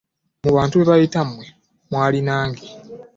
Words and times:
Mu 0.43 0.49
bantu 0.55 0.75
be 0.77 0.85
yayita 0.91 1.21
mwe 1.29 1.45
mwali 1.89 2.19
nange. 2.27 2.65